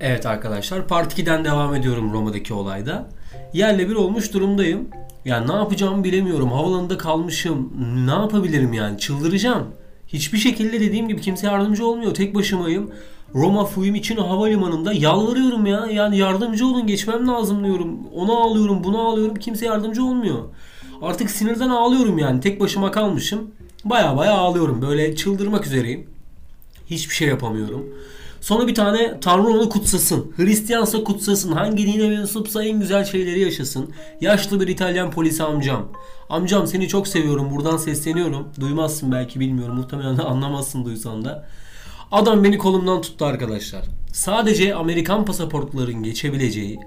Evet 0.00 0.26
arkadaşlar 0.26 0.88
Part 0.88 1.18
2'den 1.18 1.44
devam 1.44 1.74
ediyorum 1.74 2.12
Roma'daki 2.12 2.54
olayda. 2.54 3.08
Yerle 3.52 3.88
bir 3.88 3.94
olmuş 3.94 4.32
durumdayım. 4.34 4.88
Yani 5.24 5.48
ne 5.48 5.52
yapacağımı 5.52 6.04
bilemiyorum. 6.04 6.52
Havalanında 6.52 6.98
kalmışım. 6.98 7.72
Ne 8.06 8.10
yapabilirim 8.10 8.72
yani? 8.72 8.98
Çıldıracağım. 8.98 9.66
Hiçbir 10.06 10.38
şekilde 10.38 10.80
dediğim 10.80 11.08
gibi 11.08 11.20
kimse 11.20 11.46
yardımcı 11.46 11.86
olmuyor. 11.86 12.14
Tek 12.14 12.34
başımayım. 12.34 12.90
Roma 13.34 13.64
Fiumicino 13.64 14.28
havalimanında 14.28 14.92
yalvarıyorum 14.92 15.66
ya. 15.66 15.86
Yani 15.92 16.18
yardımcı 16.18 16.66
olun 16.66 16.86
geçmem 16.86 17.28
lazım 17.28 17.64
diyorum. 17.64 17.98
Onu 18.14 18.36
ağlıyorum 18.40 18.84
bunu 18.84 19.00
ağlıyorum. 19.00 19.34
Kimse 19.34 19.66
yardımcı 19.66 20.04
olmuyor. 20.04 20.38
Artık 21.02 21.30
sinirden 21.30 21.68
ağlıyorum 21.70 22.18
yani. 22.18 22.40
Tek 22.40 22.60
başıma 22.60 22.90
kalmışım. 22.90 23.50
Baya 23.84 24.16
baya 24.16 24.32
ağlıyorum. 24.32 24.82
Böyle 24.82 25.16
çıldırmak 25.16 25.66
üzereyim. 25.66 26.06
Hiçbir 26.86 27.14
şey 27.14 27.28
yapamıyorum. 27.28 27.86
Sonra 28.40 28.66
bir 28.66 28.74
tane 28.74 29.20
Tanrı 29.20 29.48
onu 29.48 29.68
kutsasın. 29.68 30.32
Hristiyansa 30.36 31.04
kutsasın. 31.04 31.52
Hangi 31.52 31.86
dine 31.86 32.08
mensupsa 32.08 32.64
en 32.64 32.80
güzel 32.80 33.04
şeyleri 33.04 33.40
yaşasın. 33.40 33.90
Yaşlı 34.20 34.60
bir 34.60 34.68
İtalyan 34.68 35.10
polis 35.10 35.40
amcam. 35.40 35.88
Amcam 36.28 36.66
seni 36.66 36.88
çok 36.88 37.08
seviyorum. 37.08 37.50
Buradan 37.50 37.76
sesleniyorum. 37.76 38.48
Duymazsın 38.60 39.12
belki 39.12 39.40
bilmiyorum. 39.40 39.76
Muhtemelen 39.76 40.16
de 40.16 40.22
anlamazsın 40.22 40.84
duysan 40.84 41.24
da. 41.24 41.48
Adam 42.12 42.44
beni 42.44 42.58
kolumdan 42.58 43.00
tuttu 43.02 43.24
arkadaşlar. 43.24 43.84
Sadece 44.12 44.74
Amerikan 44.74 45.24
pasaportların 45.24 46.02
geçebileceği 46.02 46.78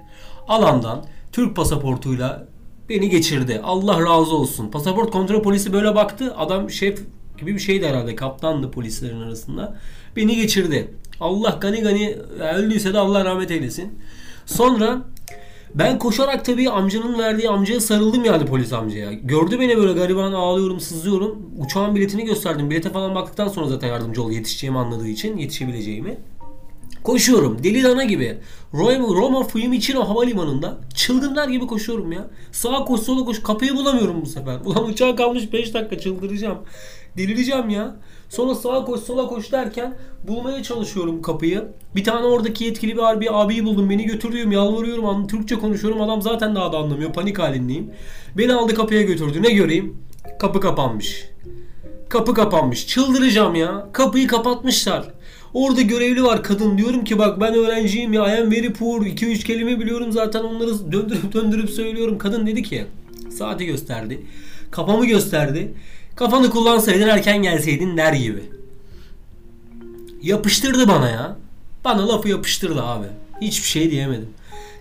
alandan 0.48 1.04
Türk 1.32 1.56
pasaportuyla 1.56 2.48
beni 2.88 3.10
geçirdi. 3.10 3.60
Allah 3.64 4.00
razı 4.00 4.36
olsun. 4.36 4.70
Pasaport 4.70 5.10
kontrol 5.10 5.42
polisi 5.42 5.72
böyle 5.72 5.94
baktı. 5.94 6.34
Adam 6.36 6.70
şef 6.70 7.00
gibi 7.38 7.54
bir 7.54 7.58
şeydi 7.58 7.86
herhalde. 7.86 8.16
Kaptandı 8.16 8.70
polislerin 8.70 9.20
arasında. 9.20 9.78
Beni 10.16 10.36
geçirdi. 10.36 10.94
Allah 11.20 11.58
gani 11.60 11.80
gani 11.80 12.16
öldüyse 12.54 12.94
de 12.94 12.98
Allah 12.98 13.24
rahmet 13.24 13.50
eylesin. 13.50 13.98
Sonra 14.46 15.02
ben 15.74 15.98
koşarak 15.98 16.44
tabii 16.44 16.70
amcanın 16.70 17.18
verdiği 17.18 17.48
amcaya 17.48 17.80
sarıldım 17.80 18.24
yani 18.24 18.46
polis 18.46 18.72
amcaya. 18.72 19.12
Gördü 19.12 19.60
beni 19.60 19.76
böyle 19.76 19.92
gariban 19.92 20.32
ağlıyorum 20.32 20.80
sızlıyorum. 20.80 21.38
Uçağın 21.58 21.94
biletini 21.94 22.24
gösterdim. 22.24 22.70
Bilete 22.70 22.90
falan 22.90 23.14
baktıktan 23.14 23.48
sonra 23.48 23.66
zaten 23.66 23.88
yardımcı 23.88 24.22
oldu 24.22 24.32
yetişeceğimi 24.32 24.78
anladığı 24.78 25.08
için 25.08 25.36
yetişebileceğimi. 25.36 26.16
Koşuyorum 27.04 27.64
deli 27.64 27.84
dana 27.84 28.04
gibi. 28.04 28.38
Roma, 28.74 29.14
Roma 29.14 29.44
Fiumicino 29.44 30.08
havalimanında 30.08 30.78
çılgınlar 30.94 31.48
gibi 31.48 31.66
koşuyorum 31.66 32.12
ya. 32.12 32.30
Sağa 32.52 32.84
koş 32.84 33.00
sola 33.00 33.24
koş 33.24 33.42
kapıyı 33.42 33.74
bulamıyorum 33.74 34.22
bu 34.22 34.26
sefer. 34.26 34.58
Ulan 34.64 34.84
uçağa 34.84 35.16
kalmış 35.16 35.52
5 35.52 35.74
dakika 35.74 35.98
çıldıracağım. 35.98 36.58
Delireceğim 37.16 37.68
ya. 37.68 37.96
Sonra 38.28 38.54
sağa 38.54 38.84
koş 38.84 39.00
sola 39.00 39.26
koş 39.26 39.52
derken 39.52 39.94
bulmaya 40.28 40.62
çalışıyorum 40.62 41.22
kapıyı. 41.22 41.64
Bir 41.96 42.04
tane 42.04 42.26
oradaki 42.26 42.64
yetkili 42.64 42.96
bir 42.96 43.10
abi 43.12 43.30
abiyi 43.30 43.64
buldum. 43.64 43.90
Beni 43.90 44.04
götürüyorum 44.04 44.52
yalvarıyorum. 44.52 45.04
An 45.04 45.26
Türkçe 45.26 45.54
konuşuyorum. 45.54 46.00
Adam 46.00 46.22
zaten 46.22 46.54
daha 46.54 46.72
da 46.72 46.78
anlamıyor. 46.78 47.12
Panik 47.12 47.38
halindeyim. 47.38 47.90
Beni 48.38 48.54
aldı 48.54 48.74
kapıya 48.74 49.02
götürdü. 49.02 49.42
Ne 49.42 49.50
göreyim? 49.50 49.96
Kapı 50.38 50.60
kapanmış. 50.60 51.24
Kapı 52.08 52.34
kapanmış. 52.34 52.86
Çıldıracağım 52.86 53.54
ya. 53.54 53.88
Kapıyı 53.92 54.26
kapatmışlar. 54.26 55.04
Orada 55.54 55.82
görevli 55.82 56.22
var 56.22 56.42
kadın. 56.42 56.78
Diyorum 56.78 57.04
ki 57.04 57.18
bak 57.18 57.40
ben 57.40 57.54
öğrenciyim 57.54 58.12
ya. 58.12 58.36
I 58.36 58.40
am 58.40 58.50
very 58.50 58.72
poor. 58.72 59.02
2-3 59.02 59.44
kelime 59.44 59.80
biliyorum 59.80 60.12
zaten 60.12 60.40
onları 60.40 60.92
döndürüp 60.92 61.32
döndürüp 61.32 61.70
söylüyorum. 61.70 62.18
Kadın 62.18 62.46
dedi 62.46 62.62
ki 62.62 62.84
saati 63.30 63.66
gösterdi. 63.66 64.20
Kafamı 64.70 65.06
gösterdi. 65.06 65.74
Kafanı 66.16 66.50
kullansaydın 66.50 67.08
erken 67.08 67.42
gelseydin 67.42 67.96
der 67.96 68.12
gibi. 68.12 68.42
Yapıştırdı 70.22 70.88
bana 70.88 71.10
ya. 71.10 71.36
Bana 71.84 72.08
lafı 72.08 72.28
yapıştırdı 72.28 72.82
abi. 72.82 73.06
Hiçbir 73.40 73.68
şey 73.68 73.90
diyemedim. 73.90 74.28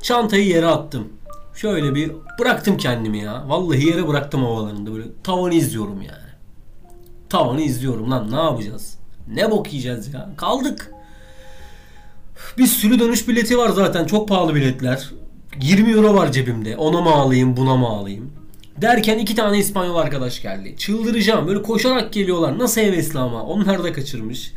Çantayı 0.01 0.47
yere 0.47 0.67
attım. 0.67 1.07
Şöyle 1.55 1.95
bir 1.95 2.11
bıraktım 2.39 2.77
kendimi 2.77 3.19
ya. 3.19 3.43
Vallahi 3.47 3.87
yere 3.87 4.07
bıraktım 4.07 4.43
havalarında 4.43 4.93
böyle. 4.93 5.05
Tavanı 5.23 5.53
izliyorum 5.53 6.01
yani. 6.01 6.33
Tavanı 7.29 7.61
izliyorum 7.61 8.11
lan 8.11 8.31
ne 8.31 8.35
yapacağız? 8.35 8.97
Ne 9.27 9.51
bok 9.51 9.67
yiyeceğiz 9.73 10.13
ya? 10.13 10.29
Kaldık. 10.37 10.91
Bir 12.57 12.67
sürü 12.67 12.99
dönüş 12.99 13.27
bileti 13.27 13.57
var 13.57 13.69
zaten. 13.69 14.05
Çok 14.05 14.27
pahalı 14.29 14.55
biletler. 14.55 15.09
20 15.61 15.91
euro 15.91 16.13
var 16.13 16.31
cebimde. 16.31 16.77
Ona 16.77 17.01
mı 17.01 17.09
alayım 17.09 17.57
buna 17.57 17.75
mı 17.75 17.87
alayım? 17.87 18.31
Derken 18.81 19.17
iki 19.17 19.35
tane 19.35 19.57
İspanyol 19.57 19.95
arkadaş 19.95 20.41
geldi. 20.41 20.75
Çıldıracağım. 20.77 21.47
Böyle 21.47 21.61
koşarak 21.61 22.13
geliyorlar. 22.13 22.59
Nasıl 22.59 22.81
hevesli 22.81 23.19
ama. 23.19 23.43
Onlar 23.43 23.83
da 23.83 23.93
kaçırmış. 23.93 24.53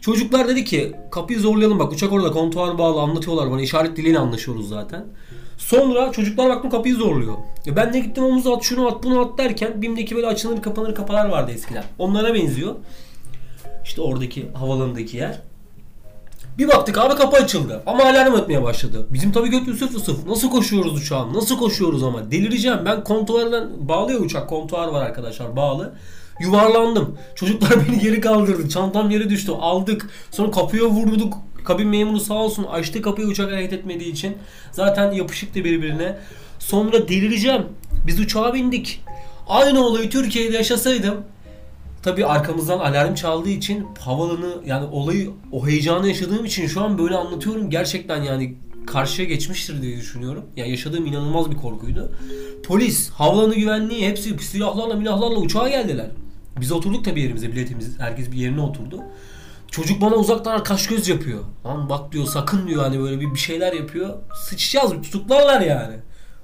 Çocuklar 0.00 0.48
dedi 0.48 0.64
ki 0.64 0.92
kapıyı 1.10 1.40
zorlayalım 1.40 1.78
bak 1.78 1.92
uçak 1.92 2.12
orada 2.12 2.30
kontuar 2.30 2.78
bağlı 2.78 3.00
anlatıyorlar 3.00 3.50
bana 3.50 3.62
işaret 3.62 3.96
diliyle 3.96 4.18
anlaşıyoruz 4.18 4.68
zaten. 4.68 5.04
Sonra 5.58 6.12
çocuklar 6.12 6.50
baktım 6.50 6.70
kapıyı 6.70 6.94
zorluyor. 6.94 7.34
E 7.66 7.76
ben 7.76 7.92
de 7.92 8.00
gittim 8.00 8.24
omuzu 8.24 8.52
at 8.52 8.62
şunu 8.62 8.86
at 8.86 9.04
bunu 9.04 9.20
at 9.20 9.38
derken 9.38 9.82
BİM'deki 9.82 10.16
böyle 10.16 10.26
açılır 10.26 10.62
kapanır 10.62 10.94
kapılar 10.94 11.28
vardı 11.28 11.52
eskiden. 11.54 11.84
Onlara 11.98 12.34
benziyor. 12.34 12.74
İşte 13.84 14.02
oradaki 14.02 14.50
havalanındaki 14.54 15.16
yer. 15.16 15.40
Bir 16.58 16.68
baktık 16.68 16.98
abi 16.98 17.14
kapı 17.14 17.36
açıldı. 17.36 17.82
Ama 17.86 18.04
alarm 18.04 18.34
etmeye 18.36 18.62
başladı. 18.62 19.06
Bizim 19.10 19.32
tabii 19.32 19.48
göt 19.48 19.66
Yusuf 19.68 19.92
Yusuf. 19.92 20.26
Nasıl 20.26 20.50
koşuyoruz 20.50 21.02
uçağın? 21.02 21.34
Nasıl 21.34 21.58
koşuyoruz 21.58 22.02
ama? 22.02 22.30
Delireceğim. 22.30 22.78
Ben 22.84 23.04
kontuardan 23.04 23.88
bağlıyor 23.88 24.20
uçak. 24.20 24.48
Kontuar 24.48 24.88
var 24.88 25.02
arkadaşlar 25.02 25.56
bağlı. 25.56 25.92
Yuvarlandım. 26.40 27.18
Çocuklar 27.34 27.70
beni 27.88 27.98
geri 27.98 28.20
kaldırdı. 28.20 28.68
Çantam 28.68 29.10
yere 29.10 29.30
düştü. 29.30 29.52
Aldık. 29.52 30.10
Sonra 30.30 30.50
kapıya 30.50 30.84
vurduk. 30.84 31.34
Kabin 31.64 31.88
memuru 31.88 32.20
sağ 32.20 32.34
olsun 32.34 32.64
açtı 32.64 33.02
kapıyı 33.02 33.28
uçak 33.28 33.52
hareket 33.52 33.72
etmediği 33.72 34.12
için. 34.12 34.36
Zaten 34.72 35.12
yapışıktı 35.12 35.64
birbirine. 35.64 36.18
Sonra 36.58 37.08
delireceğim. 37.08 37.62
Biz 38.06 38.20
uçağa 38.20 38.54
bindik. 38.54 39.02
Aynı 39.48 39.86
olayı 39.86 40.10
Türkiye'de 40.10 40.56
yaşasaydım 40.56 41.14
Tabi 42.06 42.26
arkamızdan 42.26 42.78
alarm 42.78 43.14
çaldığı 43.14 43.48
için 43.48 43.86
havalanı 43.98 44.62
yani 44.66 44.84
olayı 44.84 45.30
o 45.52 45.66
heyecanı 45.66 46.08
yaşadığım 46.08 46.44
için 46.44 46.66
şu 46.66 46.82
an 46.82 46.98
böyle 46.98 47.16
anlatıyorum. 47.16 47.70
Gerçekten 47.70 48.22
yani 48.22 48.54
karşıya 48.86 49.28
geçmiştir 49.28 49.82
diye 49.82 49.96
düşünüyorum. 49.96 50.44
Yani 50.56 50.70
yaşadığım 50.70 51.06
inanılmaz 51.06 51.50
bir 51.50 51.56
korkuydu. 51.56 52.12
Polis, 52.66 53.10
havalanı 53.10 53.54
güvenliği 53.54 54.08
hepsi 54.08 54.38
silahlarla 54.38 54.94
milahlarla 54.94 55.36
uçağa 55.36 55.68
geldiler. 55.68 56.10
Biz 56.60 56.72
oturduk 56.72 57.04
tabi 57.04 57.20
yerimize 57.20 57.52
biletimiz. 57.52 57.98
Herkes 57.98 58.32
bir 58.32 58.36
yerine 58.36 58.60
oturdu. 58.60 59.02
Çocuk 59.70 60.00
bana 60.00 60.14
uzaktan 60.14 60.62
kaş 60.62 60.86
göz 60.86 61.08
yapıyor. 61.08 61.40
Lan 61.64 61.88
bak 61.88 62.12
diyor 62.12 62.26
sakın 62.26 62.68
diyor 62.68 62.82
hani 62.82 63.00
böyle 63.00 63.20
bir, 63.20 63.34
bir 63.34 63.38
şeyler 63.38 63.72
yapıyor. 63.72 64.14
Sıçacağız 64.48 64.90
tutuklarlar 64.90 65.60
yani. 65.60 65.96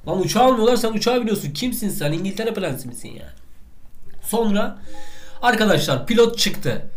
Lan 0.09 0.21
uçağı 0.21 0.45
almıyorlar 0.45 0.77
sen 0.77 0.93
uçağa 0.93 1.21
biniyorsun. 1.21 1.51
Kimsin 1.51 1.89
sen? 1.89 2.13
İngiltere 2.13 2.55
prensi 2.55 2.89
misin 2.89 3.09
yani? 3.09 3.33
Sonra 4.23 4.79
Arkadaşlar 5.43 6.07
pilot 6.07 6.39
çıktı. 6.39 6.91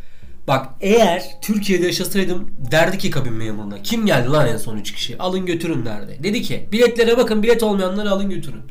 Bak 0.48 0.70
eğer 0.82 1.24
Türkiye'de 1.42 1.86
yaşasaydım 1.86 2.52
derdi 2.72 2.98
ki 2.98 3.10
kabin 3.10 3.34
memuruna 3.34 3.82
kim 3.82 4.06
geldi 4.06 4.30
lan 4.30 4.48
en 4.48 4.58
son 4.58 4.78
3 4.78 4.94
kişi 4.94 5.18
alın 5.18 5.46
götürün 5.46 5.86
derdi. 5.86 6.20
Dedi 6.24 6.42
ki 6.42 6.70
biletlere 6.72 7.18
bakın 7.18 7.44
bilet 7.44 7.64
olmayanları 7.64 8.12
alın 8.12 8.30
götürün. 8.30 8.62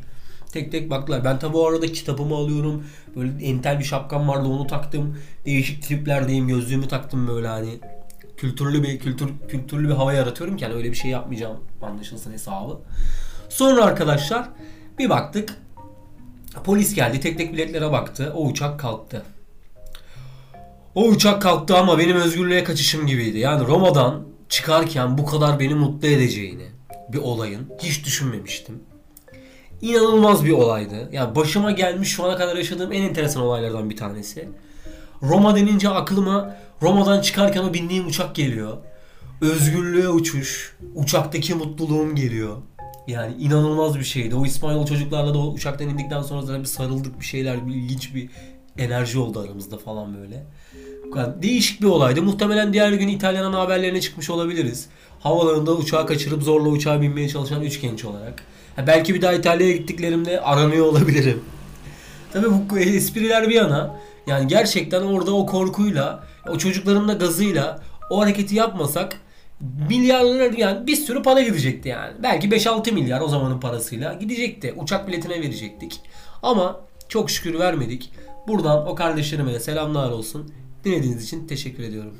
Tek 0.51 0.71
tek 0.71 0.89
baklar. 0.89 1.23
Ben 1.23 1.39
tabi 1.39 1.57
o 1.57 1.67
arada 1.67 1.87
kitabımı 1.87 2.35
alıyorum. 2.35 2.83
Böyle 3.15 3.45
entel 3.45 3.79
bir 3.79 3.83
şapkam 3.83 4.27
vardı 4.27 4.47
onu 4.47 4.67
taktım. 4.67 5.17
Değişik 5.45 5.83
triplerdeyim 5.83 6.47
gözlüğümü 6.47 6.87
taktım 6.87 7.27
böyle 7.27 7.47
hani. 7.47 7.79
Kültürlü 8.37 8.83
bir 8.83 8.99
kültür 8.99 9.29
kültürlü 9.49 9.89
bir 9.89 9.93
hava 9.93 10.13
yaratıyorum 10.13 10.57
ki 10.57 10.63
yani 10.63 10.73
öyle 10.73 10.91
bir 10.91 10.97
şey 10.97 11.11
yapmayacağım 11.11 11.57
anlaşılsın 11.81 12.31
hesabı. 12.31 12.79
Sonra 13.49 13.85
arkadaşlar 13.85 14.49
bir 14.99 15.09
baktık. 15.09 15.57
Polis 16.63 16.95
geldi 16.95 17.19
tek 17.19 17.37
tek 17.37 17.53
biletlere 17.53 17.91
baktı. 17.91 18.33
O 18.35 18.45
uçak 18.45 18.79
kalktı. 18.79 19.23
O 20.95 21.03
uçak 21.07 21.41
kalktı 21.41 21.77
ama 21.77 21.97
benim 21.97 22.15
özgürlüğe 22.15 22.63
kaçışım 22.63 23.07
gibiydi. 23.07 23.39
Yani 23.39 23.67
Roma'dan 23.67 24.23
çıkarken 24.49 25.17
bu 25.17 25.25
kadar 25.25 25.59
beni 25.59 25.75
mutlu 25.75 26.07
edeceğini 26.07 26.65
bir 27.09 27.17
olayın 27.17 27.71
hiç 27.79 28.05
düşünmemiştim. 28.05 28.79
İnanılmaz 29.81 30.45
bir 30.45 30.51
olaydı. 30.51 31.09
Yani 31.11 31.35
başıma 31.35 31.71
gelmiş 31.71 32.09
şu 32.09 32.25
ana 32.25 32.35
kadar 32.37 32.55
yaşadığım 32.55 32.91
en 32.91 33.01
enteresan 33.01 33.43
olaylardan 33.43 33.89
bir 33.89 33.97
tanesi. 33.97 34.49
Roma 35.23 35.55
denince 35.55 35.89
aklıma 35.89 36.57
Roma'dan 36.81 37.21
çıkarken 37.21 37.63
o 37.63 37.73
bindiğim 37.73 38.07
uçak 38.07 38.35
geliyor. 38.35 38.77
Özgürlüğe 39.41 40.09
uçuş, 40.09 40.77
uçaktaki 40.95 41.55
mutluluğum 41.55 42.15
geliyor. 42.15 42.57
Yani 43.07 43.35
inanılmaz 43.35 43.99
bir 43.99 44.03
şeydi. 44.03 44.35
O 44.35 44.45
İspanyol 44.45 44.85
çocuklarla 44.85 45.33
da 45.33 45.37
o 45.37 45.51
uçaktan 45.51 45.89
indikten 45.89 46.21
sonra 46.21 46.41
zaten 46.41 46.61
bir 46.61 46.67
sarıldık 46.67 47.19
bir 47.19 47.25
şeyler, 47.25 47.67
bir 47.67 47.75
ilginç 47.75 48.15
bir 48.15 48.29
enerji 48.77 49.19
oldu 49.19 49.39
aramızda 49.39 49.77
falan 49.77 50.17
böyle. 50.17 50.43
Yani 51.15 51.43
değişik 51.43 51.81
bir 51.81 51.87
olaydı. 51.87 52.21
Muhtemelen 52.21 52.73
diğer 52.73 52.91
gün 52.91 53.07
İtalyan 53.07 53.53
haberlerine 53.53 54.01
çıkmış 54.01 54.29
olabiliriz. 54.29 54.89
Havalarında 55.19 55.75
uçağı 55.75 56.07
kaçırıp 56.07 56.43
zorla 56.43 56.69
uçağa 56.69 57.01
binmeye 57.01 57.29
çalışan 57.29 57.61
üç 57.61 57.81
genç 57.81 58.05
olarak. 58.05 58.43
Ha 58.75 58.87
belki 58.87 59.13
bir 59.13 59.21
daha 59.21 59.33
İtalya'ya 59.33 59.75
gittiklerimde 59.75 60.41
aranıyor 60.41 60.85
olabilirim. 60.85 61.43
Tabii 62.33 62.47
bu 62.69 62.79
espriler 62.79 63.49
bir 63.49 63.55
yana 63.55 63.99
yani 64.27 64.47
gerçekten 64.47 65.01
orada 65.01 65.35
o 65.35 65.45
korkuyla, 65.45 66.23
o 66.49 66.57
çocukların 66.57 67.07
da 67.07 67.13
gazıyla 67.13 67.79
o 68.09 68.21
hareketi 68.21 68.55
yapmasak 68.55 69.21
milyarlar 69.89 70.51
yani 70.51 70.87
bir 70.87 70.95
sürü 70.95 71.23
para 71.23 71.41
gidecekti 71.41 71.89
yani. 71.89 72.13
Belki 72.23 72.49
5-6 72.49 72.91
milyar 72.91 73.21
o 73.21 73.27
zamanın 73.27 73.59
parasıyla 73.59 74.13
gidecekti. 74.13 74.73
Uçak 74.77 75.07
biletine 75.07 75.41
verecektik. 75.41 76.01
Ama 76.43 76.81
çok 77.15 77.29
şükür 77.29 77.59
vermedik. 77.59 78.11
Buradan 78.47 78.87
o 78.87 78.95
kardeşlerime 78.95 79.53
de 79.53 79.59
selamlar 79.59 80.11
olsun. 80.11 80.51
Dinlediğiniz 80.83 81.23
için 81.23 81.47
teşekkür 81.47 81.83
ediyorum. 81.83 82.17